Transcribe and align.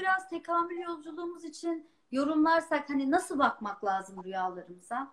biraz 0.00 0.28
tekamül 0.28 0.78
yolculuğumuz 0.78 1.44
için 1.44 1.88
yorumlarsak 2.12 2.90
hani 2.90 3.10
nasıl 3.10 3.38
bakmak 3.38 3.84
lazım 3.84 4.24
rüyalarımıza? 4.24 5.12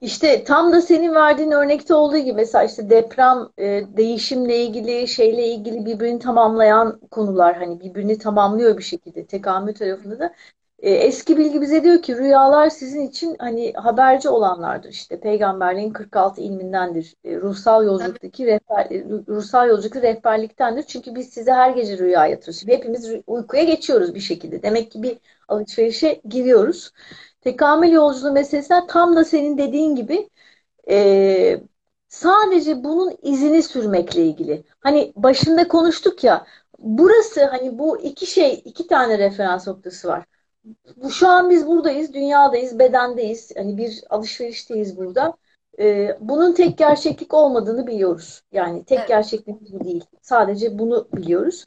İşte 0.00 0.44
tam 0.44 0.72
da 0.72 0.80
senin 0.80 1.14
verdiğin 1.14 1.50
örnekte 1.50 1.94
olduğu 1.94 2.16
gibi 2.18 2.32
mesela 2.32 2.64
işte 2.64 2.90
deprem, 2.90 3.48
e, 3.58 3.84
değişimle 3.96 4.56
ilgili, 4.56 5.08
şeyle 5.08 5.46
ilgili 5.46 5.86
birbirini 5.86 6.18
tamamlayan 6.18 7.00
konular 7.10 7.56
hani 7.56 7.80
birbirini 7.80 8.18
tamamlıyor 8.18 8.78
bir 8.78 8.82
şekilde 8.82 9.26
tekamül 9.26 9.74
tarafında 9.74 10.18
da. 10.18 10.34
E, 10.78 10.90
eski 10.90 11.36
bilgi 11.38 11.60
bize 11.60 11.84
diyor 11.84 12.02
ki 12.02 12.16
rüyalar 12.16 12.70
sizin 12.70 13.00
için 13.08 13.36
hani 13.38 13.72
haberci 13.72 14.28
olanlardır 14.28 14.88
işte 14.88 15.20
peygamberliğin 15.20 15.92
46 15.92 16.40
ilmindendir. 16.40 17.14
E, 17.24 17.36
ruhsal 17.36 17.84
yolculuktaki 17.84 18.46
rehber, 18.46 18.90
e, 18.90 19.04
ruhsal 19.28 19.68
yolculukta 19.68 20.02
rehberliktendir. 20.02 20.82
Çünkü 20.82 21.14
biz 21.14 21.28
size 21.30 21.52
her 21.52 21.70
gece 21.70 21.98
rüya 21.98 22.26
yatırırız. 22.26 22.60
Şimdi 22.60 22.72
hepimiz 22.72 23.10
uykuya 23.26 23.64
geçiyoruz 23.64 24.14
bir 24.14 24.20
şekilde. 24.20 24.62
Demek 24.62 24.90
ki 24.90 25.02
bir 25.02 25.18
alışverişe 25.48 26.20
giriyoruz. 26.28 26.92
Tekamül 27.40 27.92
yolculuğu 27.92 28.32
meselesine 28.32 28.86
tam 28.86 29.16
da 29.16 29.24
senin 29.24 29.58
dediğin 29.58 29.96
gibi 29.96 30.30
e, 30.90 31.60
sadece 32.08 32.84
bunun 32.84 33.16
izini 33.22 33.62
sürmekle 33.62 34.24
ilgili. 34.26 34.64
Hani 34.80 35.12
başında 35.16 35.68
konuştuk 35.68 36.24
ya 36.24 36.46
burası 36.78 37.44
hani 37.44 37.78
bu 37.78 38.00
iki 38.00 38.26
şey 38.26 38.62
iki 38.64 38.86
tane 38.86 39.18
referans 39.18 39.66
noktası 39.68 40.08
var. 40.08 40.24
Bu 40.96 41.10
şu 41.10 41.28
an 41.28 41.50
biz 41.50 41.66
buradayız, 41.66 42.14
dünyadayız, 42.14 42.78
bedendeyiz. 42.78 43.52
Hani 43.56 43.76
bir 43.78 44.04
alışverişteyiz 44.10 44.96
burada. 44.96 45.34
Ee, 45.78 46.16
bunun 46.20 46.52
tek 46.54 46.78
gerçeklik 46.78 47.34
olmadığını 47.34 47.86
biliyoruz. 47.86 48.42
Yani 48.52 48.84
tek 48.84 48.98
Evet. 48.98 49.08
gerçeklik 49.08 49.60
bu 49.72 49.84
değil. 49.84 50.04
Sadece 50.22 50.78
bunu 50.78 51.08
biliyoruz. 51.12 51.64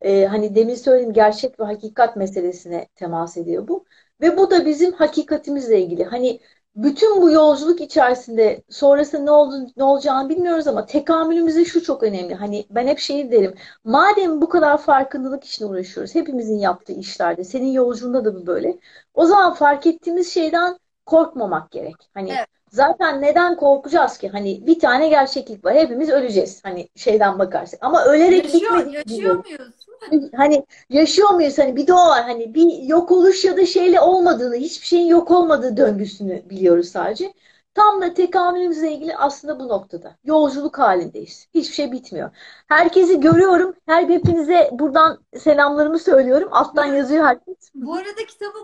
Ee, 0.00 0.24
hani 0.26 0.54
demin 0.54 0.74
söylediğim 0.74 1.12
gerçek 1.12 1.60
ve 1.60 1.64
hakikat 1.64 2.16
meselesine 2.16 2.88
temas 2.94 3.36
ediyor 3.36 3.68
bu. 3.68 3.84
Ve 4.20 4.36
bu 4.36 4.50
da 4.50 4.66
bizim 4.66 4.92
hakikatimizle 4.92 5.80
ilgili. 5.80 6.04
Hani 6.04 6.40
bütün 6.76 7.22
bu 7.22 7.30
yolculuk 7.30 7.80
içerisinde 7.80 8.62
sonrasında 8.70 9.22
ne 9.22 9.30
oldu, 9.30 9.66
ne 9.76 9.84
olacağını 9.84 10.28
bilmiyoruz 10.28 10.66
ama 10.66 10.86
tekamülümüzde 10.86 11.64
şu 11.64 11.82
çok 11.82 12.02
önemli. 12.02 12.34
Hani 12.34 12.66
ben 12.70 12.86
hep 12.86 12.98
şey 12.98 13.30
derim. 13.32 13.54
Madem 13.84 14.40
bu 14.42 14.48
kadar 14.48 14.78
farkındalık 14.78 15.44
için 15.44 15.68
uğraşıyoruz, 15.68 16.14
hepimizin 16.14 16.58
yaptığı 16.58 16.92
işlerde, 16.92 17.44
senin 17.44 17.72
yolculuğunda 17.72 18.24
da 18.24 18.34
bu 18.34 18.46
böyle. 18.46 18.78
O 19.14 19.26
zaman 19.26 19.54
fark 19.54 19.86
ettiğimiz 19.86 20.32
şeyden 20.34 20.78
korkmamak 21.06 21.70
gerek. 21.70 21.96
Hani 22.14 22.30
Evet. 22.30 22.48
zaten 22.70 23.22
neden 23.22 23.56
korkacağız 23.56 24.18
ki? 24.18 24.28
Hani 24.28 24.66
bir 24.66 24.78
tane 24.78 25.08
gerçeklik 25.08 25.64
var. 25.64 25.74
Hepimiz 25.74 26.08
öleceğiz. 26.10 26.60
Hani 26.64 26.88
şeyden 26.96 27.38
bakarsak. 27.38 27.80
Ama 27.82 28.04
ölerek 28.04 28.44
Yaşıyor, 28.44 28.86
yaşıyor 28.86 29.44
muyuz? 29.44 29.79
Hani 30.36 30.66
yaşıyor 30.90 31.30
muyuz? 31.30 31.58
Hani 31.58 31.76
bir 31.76 31.88
var. 32.08 32.22
Hani 32.22 32.54
bir 32.54 32.82
yok 32.82 33.10
oluş 33.10 33.44
ya 33.44 33.56
da 33.56 33.66
şeyle 33.66 34.00
olmadığını, 34.00 34.56
hiçbir 34.56 34.86
şeyin 34.86 35.06
yok 35.06 35.30
olmadığı 35.30 35.76
döngüsünü 35.76 36.50
biliyoruz 36.50 36.88
sadece. 36.88 37.34
Tam 37.74 38.00
da 38.02 38.14
tekamülümüzle 38.14 38.92
ilgili 38.92 39.16
aslında 39.16 39.60
bu 39.60 39.68
noktada. 39.68 40.16
Yolculuk 40.24 40.78
halindeyiz. 40.78 41.46
Hiçbir 41.54 41.74
şey 41.74 41.92
bitmiyor. 41.92 42.30
Herkesi 42.68 43.20
görüyorum. 43.20 43.74
Her 43.86 44.08
hepinize 44.08 44.70
buradan 44.72 45.18
selamlarımı 45.38 45.98
söylüyorum. 45.98 46.48
Alttan 46.52 46.84
yazıyor 46.84 47.24
herkes. 47.24 47.70
bu 47.74 47.94
arada 47.94 48.26
kitabı 48.28 48.58